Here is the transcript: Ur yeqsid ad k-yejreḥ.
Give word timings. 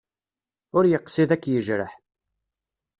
Ur 0.77 0.83
yeqsid 0.87 1.29
ad 1.35 1.39
k-yejreḥ. 1.41 1.93